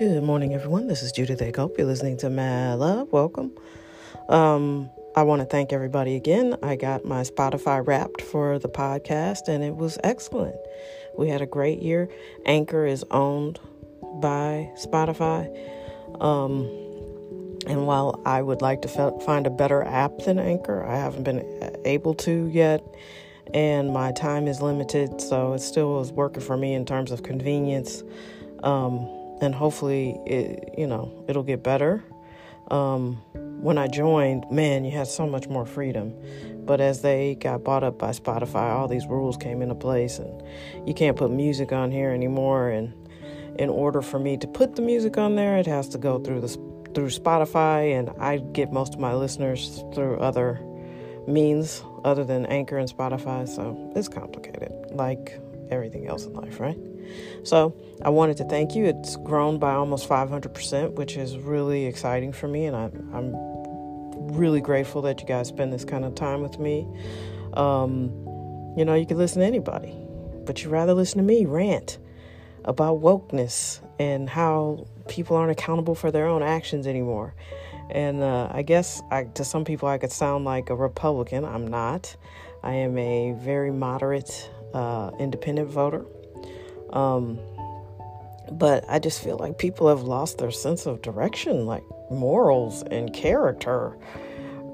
Good 0.00 0.22
morning, 0.22 0.54
everyone. 0.54 0.86
This 0.86 1.02
is 1.02 1.12
Judith 1.12 1.42
A. 1.42 1.52
You're 1.54 1.86
listening 1.86 2.16
to 2.16 2.30
Mad 2.30 2.78
Love. 2.78 3.12
Welcome. 3.12 3.52
Um, 4.30 4.88
I 5.14 5.24
want 5.24 5.42
to 5.42 5.44
thank 5.44 5.74
everybody 5.74 6.16
again. 6.16 6.56
I 6.62 6.76
got 6.76 7.04
my 7.04 7.20
Spotify 7.20 7.86
wrapped 7.86 8.22
for 8.22 8.58
the 8.58 8.70
podcast, 8.70 9.48
and 9.48 9.62
it 9.62 9.76
was 9.76 9.98
excellent. 10.02 10.56
We 11.18 11.28
had 11.28 11.42
a 11.42 11.46
great 11.46 11.82
year. 11.82 12.08
Anchor 12.46 12.86
is 12.86 13.04
owned 13.10 13.60
by 14.22 14.70
Spotify. 14.82 15.54
Um, 16.18 16.64
and 17.66 17.86
while 17.86 18.22
I 18.24 18.40
would 18.40 18.62
like 18.62 18.80
to 18.80 18.88
f- 18.88 19.22
find 19.22 19.46
a 19.46 19.50
better 19.50 19.82
app 19.82 20.16
than 20.20 20.38
Anchor, 20.38 20.82
I 20.82 20.96
haven't 20.96 21.24
been 21.24 21.76
able 21.84 22.14
to 22.14 22.46
yet. 22.46 22.82
And 23.52 23.92
my 23.92 24.12
time 24.12 24.48
is 24.48 24.62
limited, 24.62 25.20
so 25.20 25.52
it 25.52 25.58
still 25.58 26.00
is 26.00 26.10
working 26.10 26.42
for 26.42 26.56
me 26.56 26.72
in 26.72 26.86
terms 26.86 27.10
of 27.10 27.22
convenience. 27.22 28.02
Um, 28.62 29.19
and 29.40 29.54
hopefully 29.54 30.18
it 30.26 30.74
you 30.76 30.86
know 30.86 31.24
it'll 31.28 31.42
get 31.42 31.62
better. 31.62 32.04
Um, 32.70 33.16
when 33.62 33.76
i 33.78 33.88
joined 33.88 34.48
man 34.50 34.84
you 34.84 34.92
had 34.92 35.08
so 35.08 35.26
much 35.26 35.48
more 35.48 35.66
freedom. 35.66 36.14
But 36.64 36.80
as 36.80 37.02
they 37.02 37.34
got 37.34 37.64
bought 37.64 37.82
up 37.82 37.98
by 37.98 38.10
spotify 38.10 38.72
all 38.72 38.86
these 38.86 39.06
rules 39.06 39.36
came 39.36 39.60
into 39.60 39.74
place 39.74 40.18
and 40.18 40.42
you 40.86 40.94
can't 40.94 41.16
put 41.16 41.30
music 41.30 41.72
on 41.72 41.90
here 41.90 42.10
anymore. 42.10 42.70
And 42.70 42.94
in 43.58 43.68
order 43.68 44.02
for 44.02 44.18
me 44.18 44.36
to 44.38 44.46
put 44.46 44.76
the 44.76 44.82
music 44.82 45.18
on 45.18 45.34
there 45.34 45.56
it 45.56 45.66
has 45.66 45.88
to 45.88 45.98
go 45.98 46.18
through 46.20 46.42
the 46.42 46.48
through 46.94 47.08
spotify. 47.08 47.98
And 47.98 48.10
i 48.20 48.38
get 48.38 48.72
most 48.72 48.94
of 48.94 49.00
my 49.00 49.14
listeners 49.14 49.82
through 49.94 50.18
other 50.18 50.60
means 51.26 51.82
other 52.04 52.24
than 52.24 52.46
anchor 52.46 52.78
and 52.78 52.88
spotify. 52.88 53.48
So 53.48 53.92
it's 53.96 54.08
complicated. 54.08 54.72
Like 54.90 55.40
everything 55.70 56.06
else 56.06 56.24
in 56.24 56.32
life 56.34 56.60
right 56.60 56.78
so 57.42 57.74
I 58.02 58.10
wanted 58.10 58.36
to 58.38 58.44
thank 58.44 58.74
you. 58.74 58.84
It's 58.84 59.16
grown 59.16 59.58
by 59.58 59.74
almost 59.74 60.08
500%, 60.08 60.92
which 60.92 61.16
is 61.16 61.38
really 61.38 61.86
exciting 61.86 62.32
for 62.32 62.48
me, 62.48 62.66
and 62.66 62.76
I, 62.76 62.84
I'm 63.16 63.34
really 64.34 64.60
grateful 64.60 65.02
that 65.02 65.20
you 65.20 65.26
guys 65.26 65.48
spend 65.48 65.72
this 65.72 65.84
kind 65.84 66.04
of 66.04 66.14
time 66.14 66.42
with 66.42 66.58
me. 66.58 66.86
Um, 67.54 68.10
you 68.76 68.84
know, 68.84 68.94
you 68.94 69.06
can 69.06 69.18
listen 69.18 69.40
to 69.40 69.46
anybody, 69.46 69.96
but 70.44 70.62
you 70.62 70.70
rather 70.70 70.94
listen 70.94 71.18
to 71.18 71.24
me 71.24 71.46
rant 71.46 71.98
about 72.64 73.00
wokeness 73.00 73.80
and 73.98 74.28
how 74.28 74.86
people 75.08 75.36
aren't 75.36 75.50
accountable 75.50 75.94
for 75.94 76.10
their 76.10 76.26
own 76.26 76.42
actions 76.42 76.86
anymore. 76.86 77.34
And 77.90 78.22
uh, 78.22 78.48
I 78.52 78.62
guess 78.62 79.02
I, 79.10 79.24
to 79.24 79.44
some 79.44 79.64
people, 79.64 79.88
I 79.88 79.98
could 79.98 80.12
sound 80.12 80.44
like 80.44 80.70
a 80.70 80.76
Republican. 80.76 81.44
I'm 81.44 81.66
not. 81.66 82.14
I 82.62 82.74
am 82.74 82.96
a 82.98 83.32
very 83.32 83.72
moderate 83.72 84.50
uh, 84.74 85.10
independent 85.18 85.68
voter. 85.68 86.04
Um, 86.92 87.38
but 88.50 88.84
I 88.88 88.98
just 88.98 89.22
feel 89.22 89.36
like 89.36 89.58
people 89.58 89.88
have 89.88 90.02
lost 90.02 90.38
their 90.38 90.50
sense 90.50 90.86
of 90.86 91.02
direction, 91.02 91.66
like 91.66 91.84
morals 92.10 92.82
and 92.82 93.12
character 93.12 93.96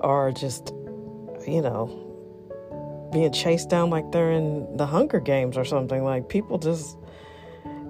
are 0.00 0.32
just, 0.32 0.72
you 1.46 1.60
know, 1.60 2.02
being 3.12 3.32
chased 3.32 3.68
down 3.68 3.90
like 3.90 4.10
they're 4.12 4.32
in 4.32 4.76
the 4.76 4.86
Hunger 4.86 5.20
Games 5.20 5.56
or 5.56 5.64
something. 5.64 6.04
Like 6.04 6.28
people 6.28 6.58
just 6.58 6.96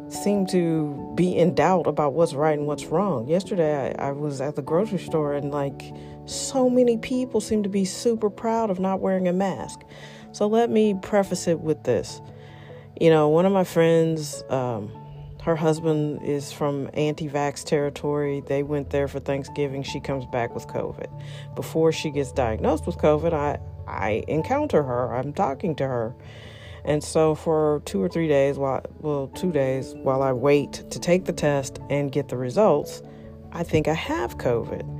seem 0.08 0.46
to 0.46 1.12
be 1.16 1.36
in 1.36 1.54
doubt 1.54 1.86
about 1.86 2.12
what's 2.12 2.34
right 2.34 2.56
and 2.56 2.66
what's 2.66 2.86
wrong. 2.86 3.26
Yesterday, 3.28 3.94
I, 3.98 4.08
I, 4.08 4.12
was 4.12 4.40
at 4.40 4.54
the 4.54 4.62
grocery 4.62 4.98
store 4.98 5.34
and 5.34 5.50
like 5.50 5.92
so 6.26 6.70
many 6.70 6.96
people 6.96 7.40
seem 7.40 7.62
to 7.64 7.68
be 7.68 7.84
super 7.84 8.30
proud 8.30 8.70
of 8.70 8.78
not 8.78 9.00
wearing 9.00 9.26
a 9.26 9.32
mask. 9.32 9.80
So 10.36 10.46
let 10.46 10.68
me 10.68 10.92
preface 10.92 11.48
it 11.48 11.60
with 11.60 11.84
this. 11.84 12.20
You 13.00 13.08
know, 13.08 13.30
one 13.30 13.46
of 13.46 13.52
my 13.52 13.64
friends, 13.64 14.44
um, 14.50 14.92
her 15.42 15.56
husband 15.56 16.20
is 16.22 16.52
from 16.52 16.90
anti 16.92 17.26
vax 17.26 17.64
territory. 17.64 18.42
They 18.46 18.62
went 18.62 18.90
there 18.90 19.08
for 19.08 19.18
Thanksgiving. 19.18 19.82
She 19.82 19.98
comes 19.98 20.26
back 20.26 20.54
with 20.54 20.66
COVID. 20.66 21.06
Before 21.54 21.90
she 21.90 22.10
gets 22.10 22.32
diagnosed 22.32 22.86
with 22.86 22.98
COVID, 22.98 23.32
I, 23.32 23.58
I 23.88 24.24
encounter 24.28 24.82
her. 24.82 25.14
I'm 25.14 25.32
talking 25.32 25.74
to 25.76 25.86
her. 25.86 26.14
And 26.84 27.02
so 27.02 27.34
for 27.34 27.80
two 27.86 28.02
or 28.02 28.08
three 28.10 28.28
days, 28.28 28.58
while 28.58 28.84
well, 29.00 29.28
two 29.28 29.52
days, 29.52 29.94
while 30.02 30.22
I 30.22 30.32
wait 30.32 30.84
to 30.90 31.00
take 31.00 31.24
the 31.24 31.32
test 31.32 31.78
and 31.88 32.12
get 32.12 32.28
the 32.28 32.36
results, 32.36 33.00
I 33.52 33.62
think 33.62 33.88
I 33.88 33.94
have 33.94 34.36
COVID. 34.36 34.95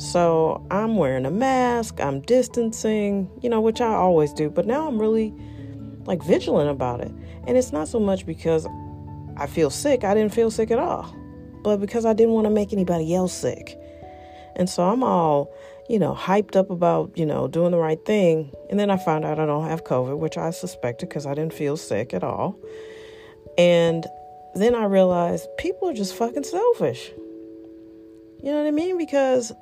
So 0.00 0.66
I'm 0.70 0.96
wearing 0.96 1.26
a 1.26 1.30
mask, 1.30 2.00
I'm 2.00 2.22
distancing, 2.22 3.30
you 3.42 3.50
know, 3.50 3.60
which 3.60 3.82
I 3.82 3.92
always 3.92 4.32
do, 4.32 4.48
but 4.48 4.66
now 4.66 4.88
I'm 4.88 4.98
really 4.98 5.34
like 6.06 6.22
vigilant 6.22 6.70
about 6.70 7.02
it. 7.02 7.12
And 7.46 7.58
it's 7.58 7.70
not 7.70 7.86
so 7.86 8.00
much 8.00 8.24
because 8.24 8.66
I 9.36 9.46
feel 9.46 9.68
sick, 9.68 10.02
I 10.02 10.14
didn't 10.14 10.32
feel 10.32 10.50
sick 10.50 10.70
at 10.70 10.78
all, 10.78 11.14
but 11.62 11.82
because 11.82 12.06
I 12.06 12.14
didn't 12.14 12.32
want 12.32 12.46
to 12.46 12.50
make 12.50 12.72
anybody 12.72 13.14
else 13.14 13.34
sick. 13.34 13.78
And 14.56 14.70
so 14.70 14.84
I'm 14.84 15.02
all, 15.02 15.52
you 15.90 15.98
know, 15.98 16.14
hyped 16.14 16.56
up 16.56 16.70
about, 16.70 17.12
you 17.18 17.26
know, 17.26 17.46
doing 17.46 17.70
the 17.70 17.78
right 17.78 18.02
thing. 18.06 18.50
And 18.70 18.80
then 18.80 18.88
I 18.88 18.96
found 18.96 19.26
out 19.26 19.38
I 19.38 19.44
don't 19.44 19.66
have 19.66 19.84
COVID, 19.84 20.16
which 20.18 20.38
I 20.38 20.48
suspected 20.48 21.10
because 21.10 21.26
I 21.26 21.34
didn't 21.34 21.52
feel 21.52 21.76
sick 21.76 22.14
at 22.14 22.24
all. 22.24 22.58
And 23.58 24.06
then 24.54 24.74
I 24.74 24.84
realized 24.84 25.46
people 25.58 25.90
are 25.90 25.94
just 25.94 26.14
fucking 26.14 26.44
selfish. 26.44 27.10
You 28.42 28.50
know 28.50 28.62
what 28.62 28.66
I 28.66 28.70
mean? 28.70 28.96
Because 28.96 29.52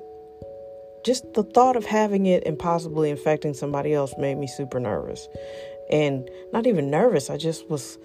just 1.05 1.33
the 1.33 1.43
thought 1.43 1.75
of 1.75 1.85
having 1.85 2.25
it 2.25 2.43
and 2.45 2.57
possibly 2.57 3.09
infecting 3.09 3.53
somebody 3.53 3.93
else 3.93 4.13
made 4.17 4.35
me 4.35 4.47
super 4.47 4.79
nervous 4.79 5.27
and 5.89 6.29
not 6.53 6.67
even 6.67 6.89
nervous. 6.89 7.29
I 7.29 7.37
just 7.37 7.69
was 7.69 7.97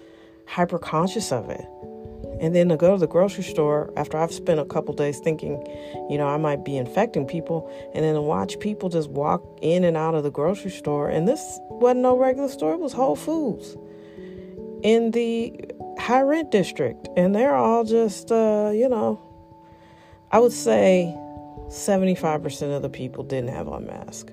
hyper 0.47 0.79
conscious 0.79 1.31
of 1.31 1.49
it. 1.49 1.65
And 2.41 2.53
then 2.53 2.67
to 2.69 2.75
go 2.75 2.93
to 2.93 2.99
the 2.99 3.07
grocery 3.07 3.43
store 3.43 3.93
after 3.95 4.17
I've 4.17 4.33
spent 4.33 4.59
a 4.59 4.65
couple 4.65 4.93
days 4.93 5.19
thinking, 5.19 5.65
you 6.09 6.17
know, 6.17 6.27
I 6.27 6.37
might 6.37 6.65
be 6.65 6.75
infecting 6.75 7.25
people, 7.25 7.71
and 7.93 8.03
then 8.03 8.15
to 8.15 8.21
watch 8.21 8.59
people 8.59 8.89
just 8.89 9.09
walk 9.09 9.41
in 9.61 9.85
and 9.85 9.95
out 9.95 10.15
of 10.15 10.23
the 10.23 10.31
grocery 10.31 10.71
store. 10.71 11.09
And 11.09 11.27
this 11.27 11.41
wasn't 11.69 12.01
no 12.01 12.17
regular 12.17 12.49
store, 12.49 12.73
it 12.73 12.79
was 12.79 12.91
Whole 12.91 13.15
Foods 13.15 13.77
in 14.83 15.11
the 15.11 15.57
high 15.97 16.21
rent 16.21 16.51
district. 16.51 17.07
And 17.15 17.33
they're 17.33 17.55
all 17.55 17.85
just, 17.85 18.31
uh, 18.31 18.71
you 18.73 18.89
know, 18.89 19.21
I 20.31 20.39
would 20.39 20.51
say 20.51 21.17
75% 21.67 22.75
of 22.75 22.81
the 22.81 22.89
people 22.89 23.23
didn't 23.23 23.49
have 23.49 23.67
on 23.67 23.85
mask. 23.85 24.31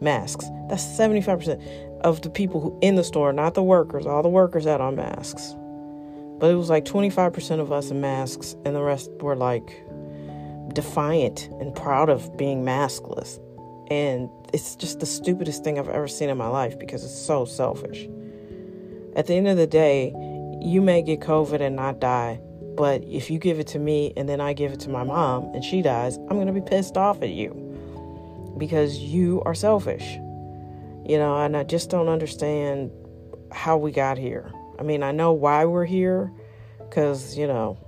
Masks. 0.00 0.46
That's 0.68 0.82
75% 0.82 2.00
of 2.00 2.22
the 2.22 2.30
people 2.30 2.60
who 2.60 2.78
in 2.80 2.94
the 2.94 3.04
store, 3.04 3.32
not 3.32 3.54
the 3.54 3.62
workers. 3.62 4.06
All 4.06 4.22
the 4.22 4.28
workers 4.28 4.64
had 4.64 4.80
on 4.80 4.96
masks. 4.96 5.54
But 6.38 6.50
it 6.50 6.54
was 6.54 6.70
like 6.70 6.84
25% 6.86 7.60
of 7.60 7.70
us 7.70 7.90
in 7.90 8.00
masks, 8.00 8.56
and 8.64 8.74
the 8.74 8.82
rest 8.82 9.10
were 9.20 9.36
like 9.36 9.84
defiant 10.72 11.48
and 11.60 11.74
proud 11.74 12.08
of 12.08 12.36
being 12.36 12.64
maskless. 12.64 13.38
And 13.90 14.30
it's 14.54 14.76
just 14.76 15.00
the 15.00 15.06
stupidest 15.06 15.64
thing 15.64 15.78
I've 15.78 15.88
ever 15.88 16.08
seen 16.08 16.30
in 16.30 16.38
my 16.38 16.48
life 16.48 16.78
because 16.78 17.04
it's 17.04 17.14
so 17.14 17.44
selfish. 17.44 18.08
At 19.16 19.26
the 19.26 19.34
end 19.34 19.48
of 19.48 19.56
the 19.56 19.66
day, 19.66 20.14
you 20.60 20.80
may 20.80 21.02
get 21.02 21.20
COVID 21.20 21.60
and 21.60 21.76
not 21.76 22.00
die, 22.00 22.40
but 22.76 23.02
if 23.04 23.30
you 23.30 23.38
give 23.38 23.58
it 23.58 23.66
to 23.68 23.78
me 23.78 24.12
and 24.16 24.28
then 24.28 24.40
I 24.40 24.52
give 24.52 24.72
it 24.72 24.80
to 24.80 24.90
my 24.90 25.02
mom 25.02 25.54
and 25.54 25.64
she 25.64 25.82
dies, 25.82 26.16
I'm 26.16 26.36
going 26.36 26.46
to 26.46 26.52
be 26.52 26.60
pissed 26.60 26.96
off 26.96 27.22
at 27.22 27.30
you 27.30 28.54
because 28.58 28.98
you 28.98 29.42
are 29.44 29.54
selfish. 29.54 30.14
You 31.06 31.18
know, 31.18 31.36
and 31.40 31.56
I 31.56 31.64
just 31.64 31.90
don't 31.90 32.08
understand 32.08 32.90
how 33.52 33.76
we 33.76 33.90
got 33.90 34.18
here. 34.18 34.52
I 34.78 34.82
mean, 34.82 35.02
I 35.02 35.12
know 35.12 35.32
why 35.32 35.64
we're 35.64 35.84
here 35.84 36.32
because, 36.78 37.36
you 37.36 37.46
know, 37.46 37.78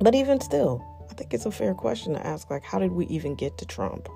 but 0.00 0.14
even 0.14 0.40
still, 0.40 0.84
I 1.10 1.14
think 1.14 1.32
it's 1.32 1.46
a 1.46 1.52
fair 1.52 1.74
question 1.74 2.14
to 2.14 2.26
ask 2.26 2.50
like, 2.50 2.64
how 2.64 2.78
did 2.78 2.92
we 2.92 3.06
even 3.06 3.34
get 3.34 3.56
to 3.58 3.66
Trump? 3.66 4.08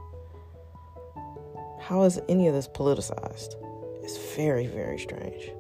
How 1.80 2.02
is 2.02 2.20
any 2.28 2.48
of 2.48 2.54
this 2.54 2.66
politicized? 2.66 3.54
It's 4.02 4.34
very, 4.34 4.66
very 4.66 4.98
strange. 4.98 5.52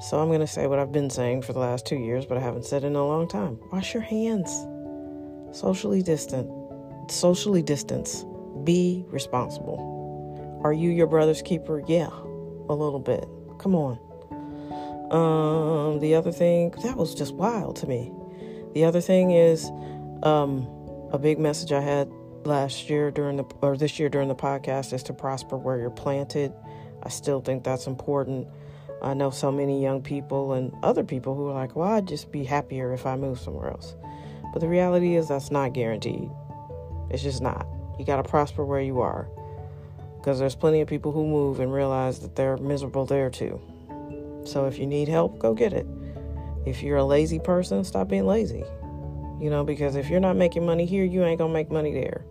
So 0.00 0.20
I'm 0.20 0.28
going 0.28 0.40
to 0.40 0.46
say 0.46 0.66
what 0.66 0.78
I've 0.78 0.92
been 0.92 1.10
saying 1.10 1.42
for 1.42 1.52
the 1.52 1.58
last 1.58 1.84
two 1.84 1.98
years, 1.98 2.24
but 2.24 2.38
I 2.38 2.40
haven't 2.40 2.64
said 2.64 2.84
it 2.84 2.88
in 2.88 2.96
a 2.96 3.06
long 3.06 3.26
time. 3.26 3.58
Wash 3.72 3.94
your 3.94 4.02
hands. 4.02 4.50
Socially 5.50 6.02
distant. 6.02 6.48
Socially 7.10 7.62
distance. 7.62 8.24
Be 8.62 9.04
responsible. 9.08 10.60
Are 10.62 10.72
you 10.72 10.90
your 10.90 11.06
brother's 11.06 11.42
keeper? 11.42 11.82
Yeah, 11.86 12.08
a 12.08 12.74
little 12.74 13.00
bit. 13.00 13.26
Come 13.58 13.74
on. 13.74 13.98
Um, 15.10 16.00
the 16.00 16.14
other 16.14 16.32
thing 16.32 16.70
that 16.82 16.96
was 16.96 17.14
just 17.14 17.34
wild 17.34 17.76
to 17.76 17.86
me. 17.86 18.12
The 18.74 18.84
other 18.84 19.00
thing 19.00 19.32
is, 19.32 19.70
um, 20.22 20.68
a 21.12 21.18
big 21.18 21.38
message 21.38 21.72
I 21.72 21.80
had 21.80 22.08
last 22.44 22.88
year 22.90 23.10
during 23.10 23.36
the 23.36 23.44
or 23.62 23.76
this 23.76 23.98
year 23.98 24.08
during 24.08 24.28
the 24.28 24.34
podcast 24.34 24.92
is 24.92 25.02
to 25.04 25.12
prosper 25.12 25.56
where 25.56 25.78
you're 25.78 25.90
planted. 25.90 26.52
I 27.02 27.08
still 27.08 27.40
think 27.40 27.64
that's 27.64 27.86
important. 27.86 28.46
I 29.02 29.14
know 29.14 29.30
so 29.30 29.52
many 29.52 29.82
young 29.82 30.02
people 30.02 30.52
and 30.54 30.72
other 30.82 31.04
people 31.04 31.34
who 31.34 31.48
are 31.48 31.54
like, 31.54 31.76
well, 31.76 31.88
I'd 31.88 32.08
just 32.08 32.32
be 32.32 32.44
happier 32.44 32.92
if 32.92 33.06
I 33.06 33.16
moved 33.16 33.40
somewhere 33.40 33.70
else. 33.70 33.94
But 34.52 34.60
the 34.60 34.68
reality 34.68 35.14
is 35.14 35.28
that's 35.28 35.50
not 35.50 35.72
guaranteed. 35.72 36.30
It's 37.10 37.22
just 37.22 37.42
not. 37.42 37.66
You 37.98 38.04
got 38.04 38.16
to 38.16 38.28
prosper 38.28 38.64
where 38.64 38.80
you 38.80 39.00
are 39.00 39.28
because 40.18 40.38
there's 40.38 40.54
plenty 40.54 40.80
of 40.80 40.88
people 40.88 41.12
who 41.12 41.26
move 41.26 41.60
and 41.60 41.72
realize 41.72 42.18
that 42.20 42.34
they're 42.34 42.56
miserable 42.56 43.06
there 43.06 43.30
too. 43.30 43.60
So 44.44 44.66
if 44.66 44.78
you 44.78 44.86
need 44.86 45.08
help, 45.08 45.38
go 45.38 45.54
get 45.54 45.72
it. 45.72 45.86
If 46.66 46.82
you're 46.82 46.96
a 46.96 47.04
lazy 47.04 47.38
person, 47.38 47.84
stop 47.84 48.08
being 48.08 48.26
lazy. 48.26 48.64
You 49.40 49.50
know, 49.50 49.64
because 49.64 49.94
if 49.94 50.10
you're 50.10 50.20
not 50.20 50.36
making 50.36 50.66
money 50.66 50.86
here, 50.86 51.04
you 51.04 51.24
ain't 51.24 51.38
gonna 51.38 51.52
make 51.52 51.70
money 51.70 51.92
there. 51.92 52.24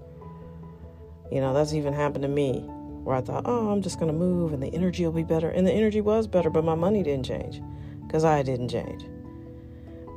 You 1.31 1.41
know, 1.41 1.53
that's 1.53 1.73
even 1.73 1.93
happened 1.93 2.23
to 2.23 2.27
me 2.27 2.69
where 3.03 3.15
I 3.15 3.21
thought, 3.21 3.43
oh, 3.45 3.69
I'm 3.69 3.81
just 3.81 3.99
gonna 3.99 4.13
move 4.13 4.53
and 4.53 4.61
the 4.61 4.73
energy 4.73 5.05
will 5.05 5.13
be 5.13 5.23
better. 5.23 5.49
And 5.49 5.65
the 5.65 5.71
energy 5.71 6.01
was 6.01 6.27
better, 6.27 6.49
but 6.49 6.63
my 6.63 6.75
money 6.75 7.03
didn't 7.03 7.25
change 7.25 7.61
because 8.05 8.23
I 8.23 8.43
didn't 8.43 8.69
change. 8.69 9.03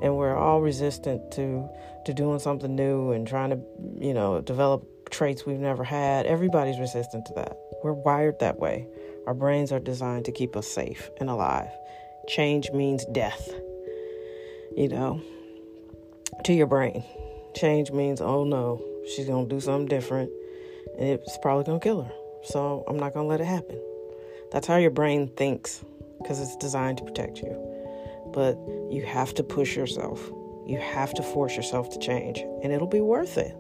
And 0.03 0.17
we're 0.17 0.37
all 0.37 0.61
resistant 0.61 1.31
to 1.33 1.69
to 2.07 2.15
doing 2.15 2.39
something 2.39 2.75
new 2.75 3.13
and 3.13 3.27
trying 3.27 3.51
to, 3.51 3.61
you 3.99 4.15
know, 4.15 4.41
develop 4.41 5.11
traits 5.11 5.45
we've 5.45 5.59
never 5.59 5.85
had. 5.85 6.27
Everybody's 6.27 6.79
resistant 6.79 7.27
to 7.27 7.35
that. 7.35 7.57
We're 7.83 7.93
wired 7.93 8.39
that 8.41 8.59
way. 8.59 8.87
Our 9.27 9.35
brains 9.35 9.73
are 9.73 9.81
designed 9.81 10.25
to 10.25 10.33
keep 10.33 10.57
us 10.57 10.67
safe 10.67 11.11
and 11.19 11.29
alive. 11.29 11.69
Change 12.29 12.71
means 12.73 13.05
death. 13.07 13.49
You 14.77 14.89
know, 14.89 15.21
to 16.45 16.53
your 16.53 16.67
brain. 16.67 17.05
Change 17.55 17.91
means, 17.91 18.21
oh 18.21 18.45
no, 18.45 18.83
she's 19.15 19.27
going 19.27 19.49
to 19.49 19.55
do 19.55 19.61
something 19.61 19.89
different 19.89 20.31
and 20.99 21.09
it's 21.09 21.39
probably 21.43 21.65
going 21.65 21.81
to 21.81 21.85
kill 21.85 22.03
her. 22.03 22.13
So 22.45 22.85
I'm 22.89 22.99
not 22.99 23.15
going 23.15 23.25
to 23.25 23.29
let 23.29 23.41
it 23.41 23.47
happen. 23.47 23.81
That's 24.53 24.67
how 24.67 24.77
your 24.77 24.91
brain 24.91 25.29
thinks 25.29 25.85
because 26.19 26.41
it's 26.41 26.57
designed 26.57 26.99
to 26.99 27.05
protect 27.05 27.39
you. 27.39 27.57
But 28.33 28.57
you 28.91 29.05
have 29.07 29.35
to 29.35 29.43
push 29.43 29.77
yourself. 29.77 30.31
You 30.67 30.79
have 30.79 31.15
to 31.15 31.23
force 31.23 31.57
yourself 31.57 31.91
to 31.91 31.99
change, 31.99 32.39
and 32.63 32.73
it'll 32.73 32.87
be 32.87 33.01
worth 33.01 33.39
it 33.39 33.57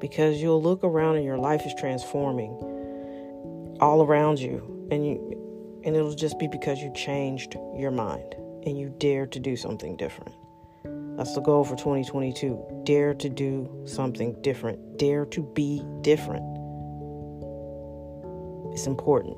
because 0.00 0.42
you'll 0.42 0.62
look 0.62 0.82
around 0.82 1.16
and 1.16 1.24
your 1.24 1.38
life 1.38 1.64
is 1.64 1.72
transforming 1.78 2.50
all 3.80 4.02
around 4.02 4.40
you, 4.40 4.88
and 4.90 5.06
you 5.06 5.80
and 5.84 5.96
it'll 5.96 6.14
just 6.14 6.38
be 6.38 6.48
because 6.48 6.78
you 6.78 6.92
changed 6.94 7.56
your 7.76 7.90
mind 7.90 8.34
and 8.64 8.78
you 8.78 8.94
dared 8.98 9.32
to 9.32 9.40
do 9.40 9.56
something 9.56 9.96
different. 9.96 10.34
That's 11.16 11.34
the 11.34 11.40
goal 11.40 11.64
for 11.64 11.76
2022. 11.76 12.82
Dare 12.84 13.14
to 13.14 13.28
do 13.28 13.68
something 13.84 14.40
different. 14.42 14.96
Dare 14.98 15.26
to 15.26 15.42
be 15.42 15.82
different. 16.00 16.51
It's 18.72 18.86
important. 18.86 19.36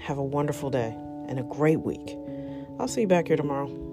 Have 0.00 0.18
a 0.18 0.22
wonderful 0.22 0.70
day 0.70 0.94
and 1.28 1.38
a 1.38 1.42
great 1.42 1.80
week. 1.80 2.16
I'll 2.78 2.88
see 2.88 3.02
you 3.02 3.06
back 3.06 3.28
here 3.28 3.36
tomorrow. 3.36 3.83